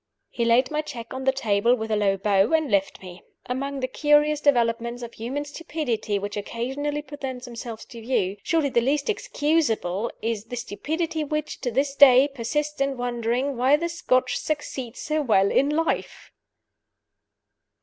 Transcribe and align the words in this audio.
He 0.31 0.45
laid 0.45 0.71
my 0.71 0.81
check 0.81 1.13
on 1.13 1.25
the 1.25 1.31
table 1.31 1.75
with 1.75 1.91
a 1.91 1.95
low 1.95 2.17
bow, 2.17 2.53
and 2.53 2.71
left 2.71 3.03
me. 3.03 3.21
Among 3.45 3.81
the 3.81 3.87
curious 3.87 4.41
developments 4.41 5.03
of 5.03 5.13
human 5.13 5.45
stupidity 5.45 6.17
which 6.17 6.35
occasionally 6.35 7.03
present 7.03 7.43
themselves 7.43 7.85
to 7.85 8.01
view, 8.01 8.37
surely 8.41 8.69
the 8.69 8.81
least 8.81 9.11
excusable 9.11 10.09
is 10.19 10.45
the 10.45 10.55
stupidity 10.55 11.23
which, 11.23 11.61
to 11.61 11.69
this 11.71 11.93
day, 11.93 12.27
persists 12.27 12.81
in 12.81 12.97
wondering 12.97 13.57
why 13.57 13.75
the 13.77 13.89
Scotch 13.89 14.39
succeed 14.39 14.97
so 14.97 15.21
well 15.21 15.51
in 15.51 15.69
life! 15.69 16.31